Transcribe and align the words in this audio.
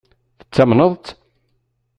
Tettamneḍ-tt? 0.39 1.07